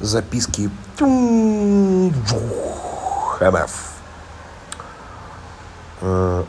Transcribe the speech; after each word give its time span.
записки 0.00 0.70
МФ. 3.40 3.92
Э, 6.00 6.44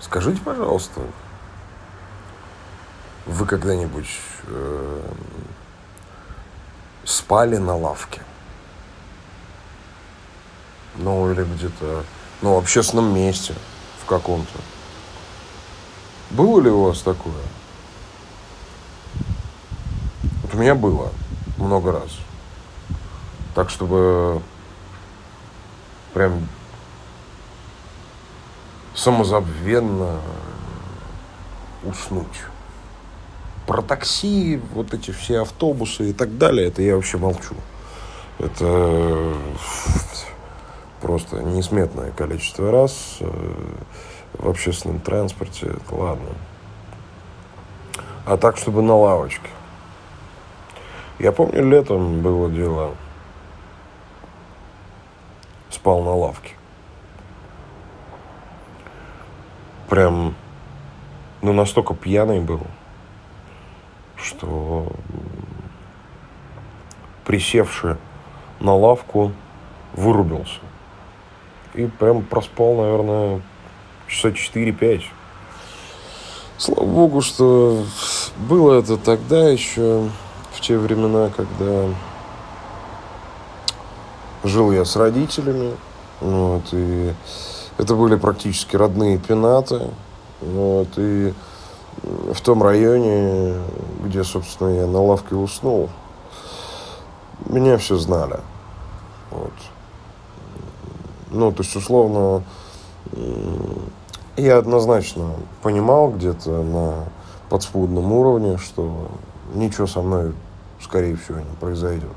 скажите, 0.00 0.40
пожалуйста, 0.40 1.02
вы 3.26 3.46
когда-нибудь 3.46 4.08
э, 4.46 5.00
спали 7.04 7.58
на 7.58 7.76
лавке? 7.76 8.22
Ну, 10.96 11.30
или 11.30 11.44
где-то, 11.44 12.04
ну, 12.42 12.54
в 12.54 12.58
общественном 12.58 13.14
месте, 13.14 13.54
в 14.02 14.06
каком-то. 14.06 14.58
Было 16.30 16.60
ли 16.60 16.70
у 16.70 16.84
вас 16.84 17.00
такое? 17.00 17.42
Вот 20.42 20.54
у 20.54 20.56
меня 20.58 20.74
было 20.74 21.10
много 21.62 21.92
раз. 21.92 22.18
Так, 23.54 23.70
чтобы 23.70 24.42
прям 26.12 26.46
самозабвенно 28.94 30.20
уснуть. 31.84 32.26
Про 33.66 33.82
такси, 33.82 34.60
вот 34.74 34.92
эти 34.92 35.12
все 35.12 35.40
автобусы 35.40 36.10
и 36.10 36.12
так 36.12 36.36
далее, 36.36 36.68
это 36.68 36.82
я 36.82 36.96
вообще 36.96 37.16
молчу. 37.16 37.54
Это 38.38 39.34
просто 41.00 41.42
несметное 41.42 42.10
количество 42.10 42.70
раз 42.70 43.18
э, 43.20 43.30
в 44.34 44.48
общественном 44.48 45.00
транспорте, 45.00 45.66
это 45.66 45.94
ладно. 45.94 46.30
А 48.24 48.36
так, 48.36 48.56
чтобы 48.56 48.82
на 48.82 48.96
лавочке. 48.96 49.48
Я 51.22 51.30
помню, 51.30 51.64
летом 51.64 52.20
было 52.20 52.50
дело. 52.50 52.96
Спал 55.70 56.02
на 56.02 56.16
лавке. 56.16 56.56
Прям, 59.88 60.34
ну, 61.40 61.52
настолько 61.52 61.94
пьяный 61.94 62.40
был, 62.40 62.62
что 64.16 64.90
присевший 67.24 67.98
на 68.58 68.74
лавку 68.74 69.30
вырубился. 69.92 70.58
И 71.74 71.86
прям 71.86 72.24
проспал, 72.24 72.74
наверное, 72.74 73.42
часа 74.08 74.30
4-5. 74.30 75.04
Слава 76.58 76.84
богу, 76.84 77.20
что 77.20 77.84
было 78.38 78.80
это 78.80 78.96
тогда 78.96 79.48
еще, 79.50 80.08
те 80.62 80.78
времена, 80.78 81.30
когда 81.36 81.88
жил 84.44 84.72
я 84.72 84.84
с 84.84 84.96
родителями. 84.96 85.74
Вот, 86.20 86.62
и 86.72 87.12
это 87.78 87.94
были 87.94 88.14
практически 88.14 88.76
родные 88.76 89.18
пенаты. 89.18 89.90
Вот, 90.40 90.88
и 90.96 91.34
в 92.02 92.40
том 92.40 92.62
районе, 92.62 93.56
где, 94.04 94.24
собственно, 94.24 94.68
я 94.68 94.86
на 94.86 95.02
лавке 95.02 95.34
уснул, 95.34 95.90
меня 97.46 97.76
все 97.76 97.96
знали. 97.96 98.38
Вот. 99.30 99.52
Ну, 101.30 101.50
то 101.50 101.62
есть, 101.62 101.74
условно, 101.74 102.42
я 104.36 104.58
однозначно 104.58 105.32
понимал 105.62 106.10
где-то 106.10 106.62
на 106.62 107.04
подспудном 107.48 108.12
уровне, 108.12 108.58
что 108.58 109.08
ничего 109.54 109.86
со 109.86 110.02
мной, 110.02 110.32
скорее 110.82 111.16
всего, 111.16 111.38
не 111.38 111.56
произойдет. 111.60 112.14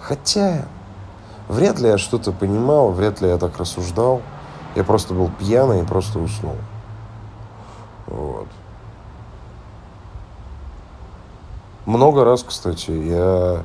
Хотя, 0.00 0.66
вряд 1.48 1.78
ли 1.80 1.88
я 1.88 1.98
что-то 1.98 2.32
понимал, 2.32 2.90
вряд 2.92 3.20
ли 3.20 3.28
я 3.28 3.38
так 3.38 3.58
рассуждал. 3.58 4.22
Я 4.74 4.84
просто 4.84 5.14
был 5.14 5.30
пьяный 5.38 5.82
и 5.82 5.84
просто 5.84 6.18
уснул. 6.18 6.56
Вот. 8.06 8.48
Много 11.84 12.24
раз, 12.24 12.42
кстати, 12.42 12.90
я 12.90 13.64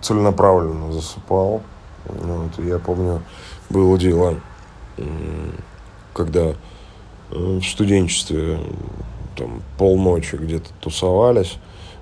целенаправленно 0.00 0.92
засыпал. 0.92 1.62
Вот, 2.04 2.58
я 2.64 2.78
помню, 2.78 3.22
было 3.68 3.98
дело, 3.98 4.36
когда 6.14 6.40
э, 6.40 6.54
в 7.30 7.62
студенчестве 7.62 8.58
там 9.36 9.62
полночи 9.78 10.36
где-то 10.36 10.70
тусовались. 10.80 11.58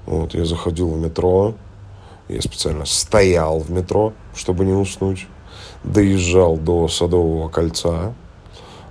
Вот, 0.08 0.32
я 0.32 0.46
заходил 0.46 0.88
в 0.88 0.98
метро, 0.98 1.52
я 2.28 2.40
специально 2.40 2.86
стоял 2.86 3.58
в 3.58 3.70
метро, 3.70 4.14
чтобы 4.34 4.64
не 4.64 4.72
уснуть. 4.72 5.26
Доезжал 5.84 6.56
до 6.56 6.88
Садового 6.88 7.50
кольца, 7.50 8.14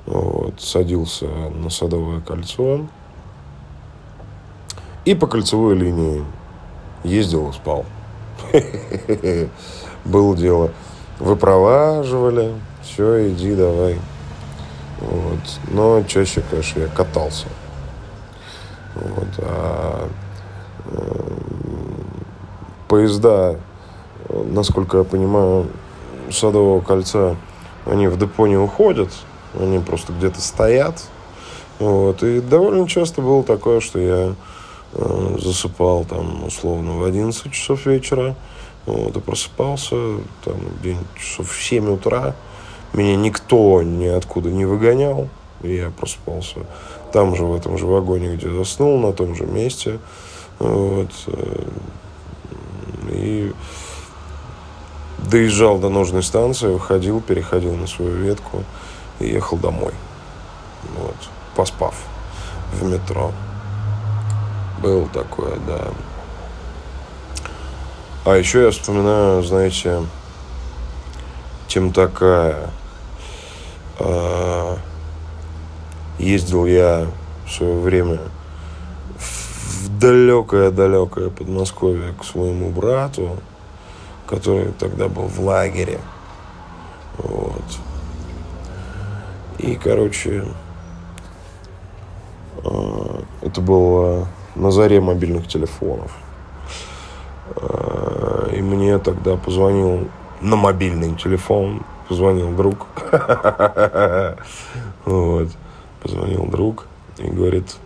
вот, 0.05 0.61
садился 0.61 1.25
на 1.25 1.71
Садовое 1.71 2.21
кольцо 2.21 2.85
и 5.05 5.15
по 5.15 5.25
кольцевой 5.25 5.75
линии 5.75 6.23
ездил 7.03 7.49
и 7.49 7.53
спал. 7.53 7.83
Было 10.05 10.37
дело 10.37 10.71
выпроваживали, 11.17 12.53
все, 12.83 13.31
иди 13.31 13.55
давай. 13.55 13.97
Вот. 14.99 15.39
Но 15.71 16.03
чаще, 16.03 16.43
конечно, 16.47 16.81
я 16.81 16.87
катался. 16.89 17.47
Вот. 18.93 19.29
А 19.39 20.09
поезда, 22.87 23.59
насколько 24.29 24.99
я 24.99 25.03
понимаю, 25.03 25.67
Садового 26.31 26.81
кольца, 26.81 27.35
они 27.85 28.07
в 28.07 28.17
депо 28.17 28.47
не 28.47 28.57
уходят, 28.57 29.09
они 29.59 29.79
просто 29.79 30.13
где-то 30.13 30.41
стоят. 30.41 31.03
Вот. 31.79 32.23
И 32.23 32.41
довольно 32.41 32.87
часто 32.87 33.21
было 33.21 33.43
такое, 33.43 33.79
что 33.79 33.99
я 33.99 34.35
э, 34.93 35.37
засыпал 35.39 36.05
там 36.05 36.45
условно 36.45 36.97
в 36.97 37.03
11 37.03 37.51
часов 37.51 37.85
вечера, 37.85 38.35
вот, 38.85 39.15
и 39.15 39.19
просыпался 39.19 39.95
там 40.43 40.55
день 40.81 40.99
часов 41.17 41.51
в 41.51 41.63
7 41.63 41.89
утра. 41.89 42.35
Меня 42.93 43.15
никто 43.15 43.81
ниоткуда 43.83 44.49
не 44.49 44.65
выгонял. 44.65 45.29
И 45.63 45.75
я 45.75 45.89
просыпался 45.89 46.59
там 47.11 47.35
же, 47.35 47.43
в 47.43 47.55
этом 47.55 47.77
же 47.77 47.87
вагоне, 47.87 48.35
где 48.35 48.49
заснул, 48.49 48.99
на 48.99 49.11
том 49.11 49.35
же 49.35 49.45
месте. 49.45 49.99
Вот. 50.59 51.11
И 53.09 53.53
доезжал 55.19 55.79
до 55.79 55.89
нужной 55.89 56.23
станции, 56.23 56.67
выходил, 56.67 57.21
переходил 57.21 57.75
на 57.75 57.87
свою 57.87 58.15
ветку 58.15 58.63
и 59.19 59.27
ехал 59.27 59.57
домой. 59.57 59.93
Вот. 60.95 61.15
Поспав 61.55 61.95
в 62.73 62.83
метро. 62.83 63.31
Было 64.81 65.07
такое, 65.07 65.57
да. 65.67 65.87
А 68.25 68.35
еще 68.35 68.63
я 68.63 68.71
вспоминаю, 68.71 69.41
знаете, 69.43 70.03
тем 71.67 71.91
такая. 71.91 72.69
А, 73.99 74.77
ездил 76.19 76.65
я 76.65 77.07
в 77.45 77.51
свое 77.51 77.79
время 77.79 78.19
далекое-далекое 79.99 81.29
Подмосковье 81.29 82.13
к 82.19 82.23
своему 82.23 82.69
брату, 82.69 83.37
который 84.27 84.71
тогда 84.73 85.07
был 85.07 85.23
в 85.23 85.39
лагере. 85.39 85.99
Вот. 87.17 87.63
И, 89.57 89.75
короче, 89.75 90.45
а, 92.63 93.23
это 93.41 93.61
было 93.61 94.27
на 94.55 94.71
заре 94.71 95.01
мобильных 95.01 95.47
телефонов. 95.47 96.11
А, 97.55 98.49
и 98.53 98.61
мне 98.61 98.97
тогда 98.99 99.35
позвонил 99.35 100.07
на 100.41 100.55
мобильный 100.55 101.15
телефон, 101.15 101.83
позвонил 102.07 102.51
друг. 102.51 102.87
Вот. 105.05 105.47
Позвонил 106.03 106.45
друг 106.47 106.85
и 107.17 107.27
говорит, 107.29 107.77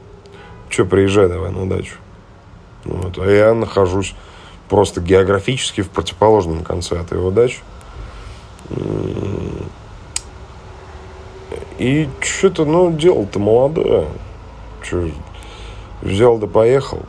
что, 0.72 0.86
приезжай 0.86 1.28
давай 1.28 1.52
на 1.52 1.70
дачу. 1.70 1.96
Вот. 2.86 3.18
А 3.18 3.30
я 3.30 3.54
нахожусь 3.54 4.16
просто 4.70 5.02
географически 5.02 5.82
в 5.82 5.90
противоположном 5.90 6.64
конце 6.64 7.00
от 7.00 7.12
его 7.12 7.30
дачи. 7.30 7.60
И 11.78 12.08
что-то, 12.22 12.66
ну, 12.66 12.92
дело-то 12.92 13.40
молодое. 13.40 14.08
Что, 14.82 15.10
взял 16.02 16.38
да 16.38 16.48
поехал. 16.48 17.00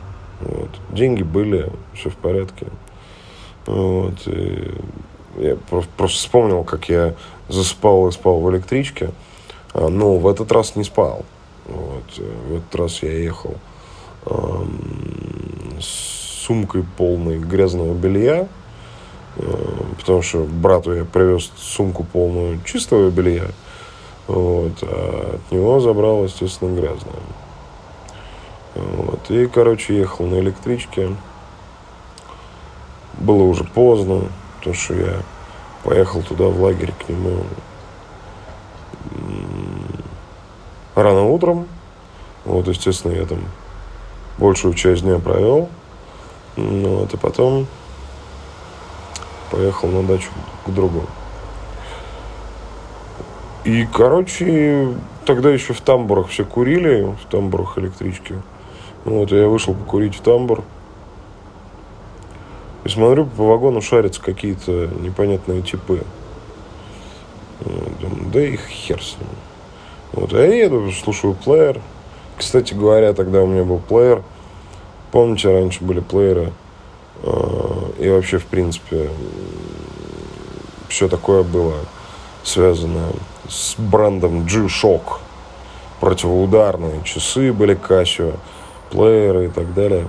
Вот. 0.41 0.69
Деньги 0.89 1.23
были, 1.23 1.71
все 1.93 2.09
в 2.09 2.15
порядке. 2.15 2.67
Вот. 3.65 4.15
И 4.25 4.71
я 5.37 5.55
просто 5.55 6.07
вспомнил, 6.07 6.63
как 6.63 6.89
я 6.89 7.15
заспал 7.47 8.07
и 8.07 8.11
спал 8.11 8.39
в 8.41 8.51
электричке. 8.51 9.11
А, 9.73 9.87
но 9.87 10.17
в 10.17 10.27
этот 10.27 10.51
раз 10.51 10.75
не 10.75 10.83
спал. 10.83 11.25
Вот. 12.17 12.27
В 12.47 12.57
этот 12.57 12.75
раз 12.75 13.03
я 13.03 13.11
ехал 13.11 13.55
эм, 14.25 15.79
с 15.79 16.43
сумкой 16.45 16.83
полной 16.97 17.39
грязного 17.39 17.93
белья, 17.93 18.47
э, 19.37 19.41
потому 19.99 20.21
что 20.21 20.43
брату 20.43 20.93
я 20.93 21.05
привез 21.05 21.51
сумку 21.55 22.03
полную 22.03 22.61
чистого 22.63 23.09
белья, 23.09 23.47
вот, 24.27 24.73
а 24.81 25.35
от 25.35 25.51
него 25.51 25.79
забрал, 25.79 26.25
естественно, 26.25 26.75
грязное. 26.75 27.13
Вот, 28.75 29.29
и, 29.29 29.45
короче, 29.47 29.97
ехал 29.97 30.25
на 30.25 30.39
электричке. 30.39 31.15
Было 33.19 33.43
уже 33.43 33.63
поздно, 33.63 34.23
потому 34.57 34.75
что 34.75 34.95
я 34.95 35.21
поехал 35.83 36.23
туда, 36.23 36.45
в 36.45 36.61
лагерь 36.61 36.91
к 36.91 37.09
нему 37.09 37.43
рано 40.95 41.25
утром. 41.25 41.67
Вот, 42.45 42.67
естественно, 42.67 43.13
я 43.13 43.25
там 43.25 43.39
большую 44.37 44.73
часть 44.73 45.03
дня 45.03 45.19
провел. 45.19 45.69
Вот, 46.55 47.13
и 47.13 47.17
потом 47.17 47.67
поехал 49.49 49.87
на 49.87 50.03
дачу 50.03 50.29
к 50.65 50.69
другу. 50.69 51.03
И, 53.63 53.87
короче, 53.93 54.93
тогда 55.25 55.49
еще 55.49 55.73
в 55.73 55.81
тамбурах 55.81 56.27
все 56.27 56.43
курили, 56.43 57.03
в 57.03 57.29
тамбурах 57.29 57.77
электрички. 57.77 58.41
Вот, 59.05 59.31
я 59.31 59.47
вышел 59.47 59.73
покурить 59.73 60.15
в 60.15 60.21
тамбур. 60.21 60.63
И 62.83 62.89
смотрю, 62.89 63.25
по 63.25 63.47
вагону 63.47 63.81
шарятся 63.81 64.21
какие-то 64.21 64.89
непонятные 64.99 65.61
типы. 65.61 66.03
Думаю, 67.61 68.31
да 68.33 68.41
их 68.41 68.67
хер 68.67 69.01
с 69.01 69.15
ним. 69.17 69.29
Вот, 70.11 70.33
а 70.33 70.45
я 70.45 70.65
еду, 70.65 70.91
слушаю 70.91 71.33
плеер. 71.33 71.79
Кстати 72.37 72.73
говоря, 72.73 73.13
тогда 73.13 73.41
у 73.41 73.47
меня 73.47 73.63
был 73.63 73.79
плеер. 73.79 74.23
Помните, 75.11 75.51
раньше 75.51 75.83
были 75.83 75.99
плееры. 75.99 76.51
А, 77.23 77.91
и 77.99 78.09
вообще, 78.09 78.37
в 78.37 78.45
принципе, 78.45 79.09
все 80.89 81.07
такое 81.07 81.43
было 81.43 81.75
связано 82.43 83.07
с 83.47 83.75
брендом 83.77 84.45
G-Shock. 84.45 85.19
Противоударные 85.99 87.01
часы 87.03 87.53
были 87.53 87.77
Casio, 87.77 88.35
плееры 88.91 89.45
и 89.45 89.49
так 89.49 89.73
далее. 89.73 90.07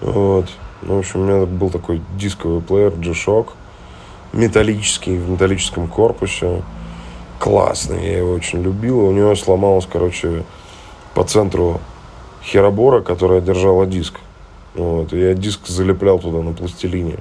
Вот. 0.00 0.46
Ну, 0.82 0.96
в 0.96 0.98
общем, 1.00 1.20
у 1.20 1.24
меня 1.24 1.46
был 1.46 1.70
такой 1.70 2.00
дисковый 2.16 2.60
плеер 2.60 2.92
G-Shock. 2.92 3.48
Металлический, 4.32 5.16
в 5.16 5.28
металлическом 5.30 5.88
корпусе. 5.88 6.62
Классный, 7.38 8.04
я 8.04 8.18
его 8.18 8.32
очень 8.32 8.62
любил. 8.62 9.00
У 9.00 9.12
него 9.12 9.34
сломалась, 9.34 9.86
короче, 9.90 10.44
по 11.14 11.24
центру 11.24 11.80
херобора, 12.42 13.00
которая 13.00 13.40
держала 13.40 13.86
диск. 13.86 14.20
Вот. 14.74 15.12
Я 15.12 15.34
диск 15.34 15.66
залеплял 15.66 16.18
туда 16.18 16.38
на 16.38 16.52
пластилине. 16.52 17.18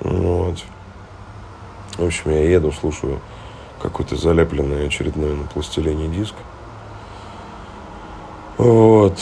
Вот. 0.00 0.58
В 1.96 2.04
общем, 2.04 2.30
я 2.30 2.48
еду, 2.48 2.72
слушаю 2.72 3.20
какой-то 3.80 4.16
залепленный 4.16 4.86
очередной 4.86 5.34
на 5.34 5.44
пластилине 5.44 6.08
диск. 6.08 6.34
Вот. 8.58 9.18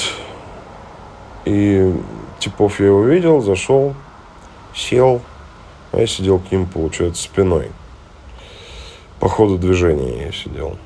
И 1.44 1.94
типов 2.38 2.80
я 2.80 2.86
его 2.86 3.04
видел, 3.04 3.40
зашел, 3.40 3.94
сел, 4.74 5.22
а 5.92 6.00
я 6.00 6.06
сидел 6.06 6.38
к 6.38 6.52
ним, 6.52 6.66
получается, 6.66 7.22
спиной. 7.22 7.70
По 9.18 9.28
ходу 9.28 9.58
движения 9.58 10.26
я 10.26 10.32
сидел. 10.32 10.76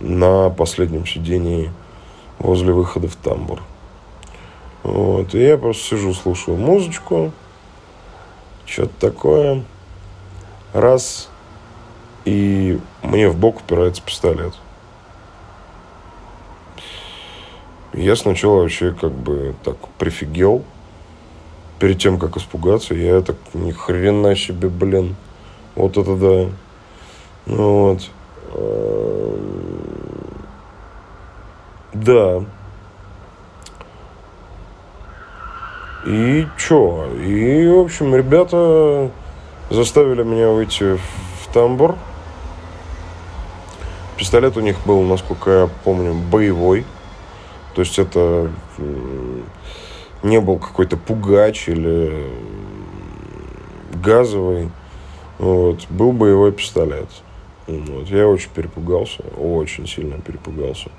На 0.00 0.50
последнем 0.50 1.06
сидении 1.06 1.72
возле 2.38 2.72
выхода 2.72 3.08
в 3.08 3.16
тамбур. 3.16 3.62
Вот. 4.82 5.34
И 5.34 5.42
я 5.42 5.56
просто 5.56 5.82
сижу, 5.82 6.14
слушаю 6.14 6.56
музычку. 6.56 7.32
Что-то 8.66 8.92
такое. 8.98 9.64
Раз. 10.72 11.28
И 12.24 12.78
мне 13.02 13.28
в 13.28 13.36
бок 13.36 13.60
упирается 13.60 14.02
пистолет. 14.02 14.54
Я 17.92 18.16
сначала 18.16 18.62
вообще 18.62 18.92
как 18.92 19.12
бы 19.12 19.54
так 19.62 19.76
прифигел. 19.98 20.64
Перед 21.78 21.98
тем, 21.98 22.18
как 22.18 22.36
испугаться, 22.36 22.94
я 22.94 23.20
так 23.20 23.36
ни 23.54 23.72
хрена 23.72 24.34
себе, 24.36 24.68
блин. 24.68 25.16
Вот 25.74 25.96
это 25.96 26.16
да. 26.16 26.50
Ну 27.46 27.80
вот. 27.80 28.10
Да. 32.04 32.44
И 36.04 36.46
чё? 36.58 37.06
И, 37.14 37.68
в 37.68 37.78
общем, 37.78 38.14
ребята 38.16 39.10
заставили 39.70 40.24
меня 40.24 40.48
выйти 40.48 40.96
в 40.96 41.52
тамбур. 41.54 41.94
Пистолет 44.16 44.56
у 44.56 44.60
них 44.60 44.76
был, 44.84 45.02
насколько 45.02 45.50
я 45.50 45.70
помню, 45.84 46.14
боевой. 46.14 46.84
То 47.74 47.82
есть 47.82 47.98
это 48.00 48.50
не 50.24 50.40
был 50.40 50.58
какой-то 50.58 50.96
пугач 50.96 51.68
или 51.68 52.28
газовый. 53.94 54.70
Вот. 55.38 55.86
Был 55.88 56.12
боевой 56.12 56.50
пистолет. 56.50 57.08
Вот. 57.68 58.08
Я 58.08 58.26
очень 58.26 58.50
перепугался, 58.50 59.22
очень 59.38 59.86
сильно 59.86 60.20
перепугался. 60.20 60.90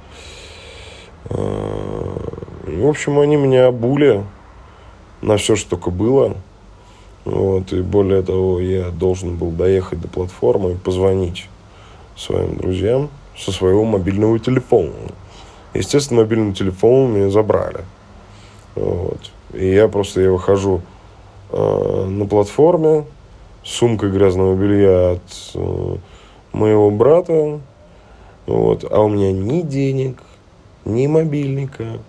А, 1.30 2.34
в 2.68 2.88
общем, 2.88 3.20
они 3.20 3.36
меня 3.36 3.68
обули 3.68 4.24
на 5.22 5.38
все, 5.38 5.56
что 5.56 5.72
только 5.72 5.90
было. 5.90 6.36
Вот. 7.26 7.72
И 7.72 7.82
более 7.82 8.22
того, 8.22 8.60
я 8.60 8.90
должен 8.90 9.38
был 9.38 9.52
доехать 9.52 10.02
до 10.02 10.08
платформы 10.08 10.74
и 10.74 10.76
позвонить 10.76 11.48
своим 12.16 12.58
друзьям 12.58 13.10
со 13.38 13.52
своего 13.52 13.86
мобильного 13.86 14.40
телефона. 14.40 14.92
Естественно, 15.74 16.22
мобильный 16.22 16.54
телефон 16.54 17.14
меня 17.14 17.30
забрали. 17.30 17.80
Вот. 18.76 19.20
И 19.54 19.68
я 19.74 19.88
просто 19.88 20.22
я 20.22 20.32
выхожу 20.32 20.82
э, 21.52 22.06
на 22.10 22.26
платформе 22.26 23.06
с 23.64 23.70
сумкой 23.70 24.12
грязного 24.12 24.56
белья 24.56 25.12
от 25.12 25.22
э, 25.56 25.96
моего 26.52 26.92
брата. 26.92 27.60
Вот. 28.46 28.86
А 28.92 29.02
у 29.02 29.10
меня 29.10 29.32
ни 29.32 29.62
денег, 29.62 30.22
ни 30.86 31.08
мобильника, 31.08 32.00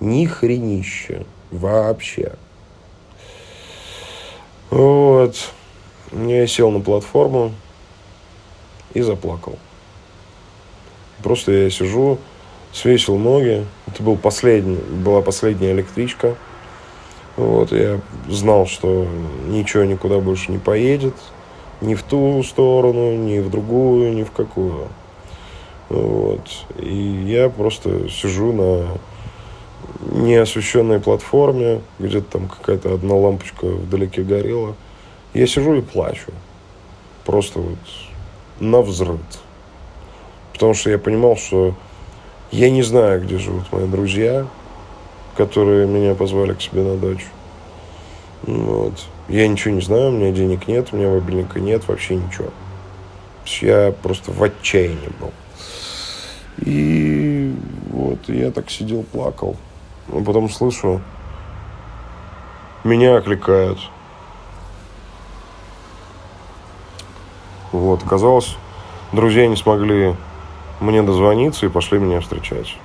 ни 0.00 0.26
хренища 0.26 1.24
вообще. 1.50 2.32
Вот. 4.70 5.36
Я 6.12 6.46
сел 6.46 6.70
на 6.70 6.80
платформу 6.80 7.52
и 8.94 9.00
заплакал. 9.00 9.58
Просто 11.22 11.52
я 11.52 11.70
сижу, 11.70 12.18
свесил 12.72 13.16
ноги. 13.16 13.66
Это 13.86 14.02
был 14.02 14.16
последний, 14.16 14.76
была 14.76 15.22
последняя 15.22 15.72
электричка. 15.72 16.34
Вот, 17.36 17.72
я 17.72 18.00
знал, 18.28 18.66
что 18.66 19.06
ничего 19.46 19.84
никуда 19.84 20.18
больше 20.18 20.52
не 20.52 20.58
поедет. 20.58 21.14
Ни 21.80 21.94
в 21.94 22.02
ту 22.02 22.42
сторону, 22.42 23.16
ни 23.16 23.38
в 23.38 23.50
другую, 23.50 24.12
ни 24.12 24.22
в 24.22 24.30
какую. 24.30 24.88
Вот. 25.92 26.64
И 26.78 27.24
я 27.26 27.50
просто 27.50 28.08
сижу 28.08 28.52
на 28.52 28.98
неосвещенной 30.10 31.00
платформе, 31.00 31.82
где-то 31.98 32.38
там 32.38 32.48
какая-то 32.48 32.94
одна 32.94 33.14
лампочка 33.14 33.66
вдалеке 33.66 34.22
горела. 34.22 34.74
Я 35.34 35.46
сижу 35.46 35.74
и 35.74 35.82
плачу. 35.82 36.32
Просто 37.26 37.60
вот 37.60 37.78
на 38.58 38.80
взрыв. 38.80 39.20
Потому 40.54 40.72
что 40.72 40.88
я 40.88 40.98
понимал, 40.98 41.36
что 41.36 41.74
я 42.50 42.70
не 42.70 42.82
знаю, 42.82 43.20
где 43.22 43.36
живут 43.36 43.70
мои 43.70 43.86
друзья, 43.86 44.46
которые 45.36 45.86
меня 45.86 46.14
позвали 46.14 46.54
к 46.54 46.62
себе 46.62 46.82
на 46.82 46.96
дачу. 46.96 47.26
Вот. 48.44 48.94
Я 49.28 49.46
ничего 49.46 49.74
не 49.74 49.82
знаю, 49.82 50.08
у 50.08 50.12
меня 50.12 50.32
денег 50.32 50.68
нет, 50.68 50.88
у 50.92 50.96
меня 50.96 51.10
мобильника 51.10 51.60
нет, 51.60 51.86
вообще 51.86 52.16
ничего. 52.16 52.48
Я 53.60 53.92
просто 54.02 54.32
в 54.32 54.42
отчаянии 54.42 55.10
был. 55.20 55.32
И 56.58 57.54
вот 57.90 58.28
я 58.28 58.50
так 58.50 58.70
сидел, 58.70 59.02
плакал. 59.02 59.56
А 60.08 60.22
потом 60.22 60.48
слышу, 60.48 61.00
меня 62.84 63.16
окликают. 63.16 63.78
Вот, 67.70 68.02
казалось, 68.02 68.56
друзья 69.12 69.46
не 69.46 69.56
смогли 69.56 70.14
мне 70.80 71.02
дозвониться 71.02 71.66
и 71.66 71.70
пошли 71.70 71.98
меня 71.98 72.20
встречать. 72.20 72.76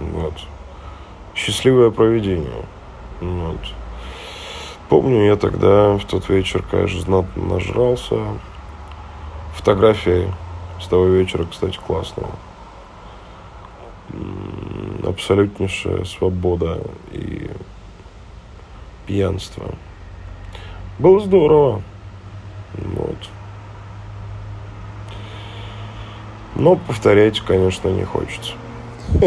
Вот. 0.00 0.34
Счастливое 1.34 1.90
проведение. 1.90 2.64
Вот. 3.20 3.60
Помню, 4.88 5.26
я 5.26 5.36
тогда 5.36 5.96
в 5.96 6.04
тот 6.04 6.28
вечер, 6.28 6.62
конечно, 6.70 7.00
знатно 7.00 7.44
нажрался. 7.44 8.16
Фотографии 9.54 10.32
с 10.80 10.86
того 10.86 11.06
вечера, 11.06 11.46
кстати, 11.50 11.78
классные. 11.84 12.28
Абсолютнейшая 15.04 16.04
свобода 16.04 16.80
и 17.12 17.50
пьянства. 19.06 19.74
Было 20.98 21.20
здорово. 21.20 21.82
Вот. 22.74 23.16
Но 26.54 26.76
повторять, 26.76 27.40
конечно, 27.40 27.88
не 27.88 28.04
хочется. 28.04 28.52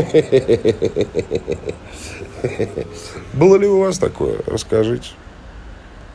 Было 3.33 3.57
ли 3.57 3.67
у 3.67 3.81
вас 3.81 3.97
такое? 3.97 4.39
Расскажите. 4.47 5.09